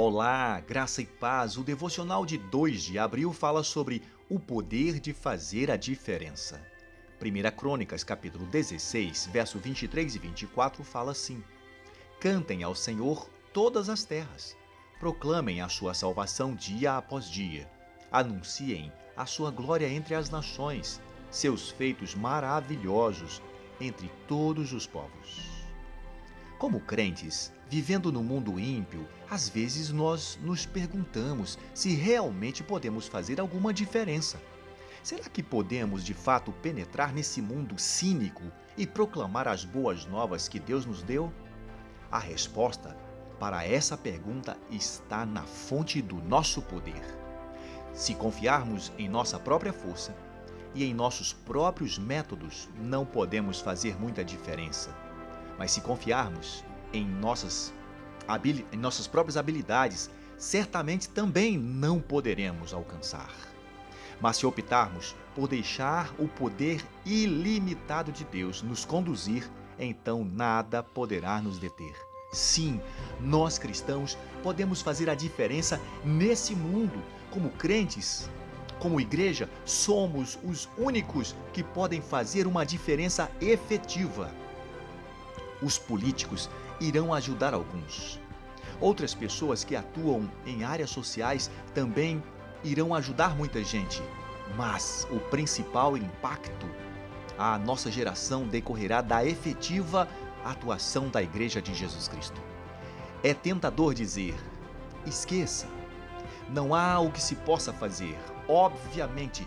Olá, 0.00 0.60
graça 0.60 1.02
e 1.02 1.06
paz. 1.06 1.56
O 1.56 1.64
devocional 1.64 2.24
de 2.24 2.38
2 2.38 2.84
de 2.84 3.00
abril 3.00 3.32
fala 3.32 3.64
sobre 3.64 4.00
o 4.30 4.38
poder 4.38 5.00
de 5.00 5.12
fazer 5.12 5.72
a 5.72 5.76
diferença. 5.76 6.64
1 7.20 7.56
Crônicas, 7.56 8.04
capítulo 8.04 8.46
16, 8.46 9.28
verso 9.32 9.58
23 9.58 10.14
e 10.14 10.18
24 10.20 10.84
fala 10.84 11.10
assim: 11.10 11.42
Cantem 12.20 12.62
ao 12.62 12.76
Senhor 12.76 13.28
todas 13.52 13.88
as 13.88 14.04
terras, 14.04 14.56
proclamem 15.00 15.60
a 15.60 15.68
sua 15.68 15.92
salvação 15.94 16.54
dia 16.54 16.96
após 16.96 17.28
dia, 17.28 17.68
anunciem 18.12 18.92
a 19.16 19.26
sua 19.26 19.50
glória 19.50 19.88
entre 19.88 20.14
as 20.14 20.30
nações, 20.30 21.00
seus 21.28 21.70
feitos 21.70 22.14
maravilhosos 22.14 23.42
entre 23.80 24.08
todos 24.28 24.72
os 24.72 24.86
povos. 24.86 25.57
Como 26.58 26.80
crentes, 26.80 27.52
vivendo 27.70 28.10
no 28.10 28.20
mundo 28.20 28.58
ímpio, 28.58 29.06
às 29.30 29.48
vezes 29.48 29.90
nós 29.90 30.36
nos 30.42 30.66
perguntamos 30.66 31.56
se 31.72 31.94
realmente 31.94 32.64
podemos 32.64 33.06
fazer 33.06 33.38
alguma 33.38 33.72
diferença. 33.72 34.42
Será 35.00 35.22
que 35.28 35.40
podemos 35.40 36.04
de 36.04 36.12
fato 36.12 36.50
penetrar 36.50 37.12
nesse 37.12 37.40
mundo 37.40 37.78
cínico 37.78 38.42
e 38.76 38.88
proclamar 38.88 39.46
as 39.46 39.64
boas 39.64 40.04
novas 40.04 40.48
que 40.48 40.58
Deus 40.58 40.84
nos 40.84 41.00
deu? 41.00 41.32
A 42.10 42.18
resposta 42.18 42.96
para 43.38 43.64
essa 43.64 43.96
pergunta 43.96 44.56
está 44.68 45.24
na 45.24 45.44
fonte 45.44 46.02
do 46.02 46.16
nosso 46.16 46.60
poder. 46.60 47.02
Se 47.94 48.16
confiarmos 48.16 48.92
em 48.98 49.08
nossa 49.08 49.38
própria 49.38 49.72
força 49.72 50.12
e 50.74 50.84
em 50.84 50.92
nossos 50.92 51.32
próprios 51.32 51.98
métodos, 51.98 52.68
não 52.80 53.06
podemos 53.06 53.60
fazer 53.60 53.96
muita 53.96 54.24
diferença. 54.24 55.07
Mas 55.58 55.72
se 55.72 55.80
confiarmos 55.80 56.64
em 56.92 57.04
nossas, 57.04 57.74
em 58.72 58.76
nossas 58.76 59.06
próprias 59.06 59.36
habilidades, 59.36 60.08
certamente 60.36 61.08
também 61.08 61.58
não 61.58 62.00
poderemos 62.00 62.72
alcançar. 62.72 63.34
Mas 64.20 64.36
se 64.36 64.46
optarmos 64.46 65.16
por 65.34 65.48
deixar 65.48 66.12
o 66.18 66.28
poder 66.28 66.84
ilimitado 67.04 68.12
de 68.12 68.24
Deus 68.24 68.62
nos 68.62 68.84
conduzir, 68.84 69.50
então 69.78 70.24
nada 70.24 70.82
poderá 70.82 71.40
nos 71.42 71.58
deter. 71.58 71.94
Sim, 72.32 72.80
nós 73.20 73.58
cristãos 73.58 74.18
podemos 74.42 74.82
fazer 74.82 75.08
a 75.08 75.14
diferença 75.14 75.80
nesse 76.04 76.54
mundo. 76.54 77.02
Como 77.30 77.50
crentes, 77.50 78.28
como 78.78 79.00
igreja, 79.00 79.48
somos 79.64 80.38
os 80.44 80.68
únicos 80.76 81.34
que 81.52 81.62
podem 81.62 82.00
fazer 82.00 82.46
uma 82.46 82.66
diferença 82.66 83.30
efetiva 83.40 84.30
os 85.62 85.78
políticos 85.78 86.48
irão 86.80 87.12
ajudar 87.12 87.54
alguns. 87.54 88.20
Outras 88.80 89.14
pessoas 89.14 89.64
que 89.64 89.74
atuam 89.74 90.30
em 90.46 90.62
áreas 90.64 90.90
sociais 90.90 91.50
também 91.74 92.22
irão 92.62 92.94
ajudar 92.94 93.36
muita 93.36 93.62
gente, 93.64 94.02
mas 94.56 95.06
o 95.10 95.18
principal 95.18 95.96
impacto 95.96 96.66
à 97.36 97.58
nossa 97.58 97.90
geração 97.90 98.46
decorrerá 98.46 99.00
da 99.00 99.24
efetiva 99.24 100.08
atuação 100.44 101.08
da 101.08 101.22
Igreja 101.22 101.60
de 101.60 101.74
Jesus 101.74 102.08
Cristo. 102.08 102.40
É 103.22 103.34
tentador 103.34 103.94
dizer: 103.94 104.34
esqueça, 105.04 105.66
não 106.48 106.74
há 106.74 106.98
o 107.00 107.10
que 107.10 107.20
se 107.20 107.34
possa 107.34 107.72
fazer. 107.72 108.16
Obviamente, 108.48 109.46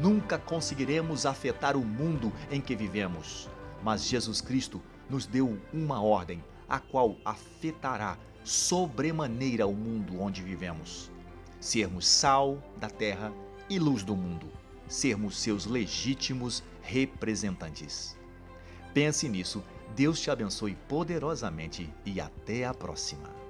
nunca 0.00 0.38
conseguiremos 0.38 1.24
afetar 1.24 1.76
o 1.76 1.84
mundo 1.84 2.32
em 2.50 2.60
que 2.60 2.76
vivemos, 2.76 3.48
mas 3.82 4.04
Jesus 4.04 4.40
Cristo 4.40 4.80
nos 5.12 5.26
deu 5.26 5.60
uma 5.74 6.02
ordem, 6.02 6.42
a 6.66 6.78
qual 6.78 7.18
afetará 7.22 8.16
sobremaneira 8.42 9.66
o 9.66 9.74
mundo 9.74 10.18
onde 10.18 10.42
vivemos. 10.42 11.10
Sermos 11.60 12.08
sal 12.08 12.58
da 12.78 12.88
terra 12.88 13.30
e 13.68 13.78
luz 13.78 14.02
do 14.02 14.16
mundo, 14.16 14.46
sermos 14.88 15.38
seus 15.38 15.66
legítimos 15.66 16.64
representantes. 16.80 18.16
Pense 18.94 19.28
nisso, 19.28 19.62
Deus 19.94 20.18
te 20.18 20.30
abençoe 20.30 20.74
poderosamente 20.88 21.92
e 22.06 22.18
até 22.18 22.64
a 22.64 22.72
próxima. 22.72 23.41